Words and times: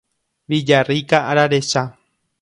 Villarrica 0.49 1.17
ararecha. 1.31 1.81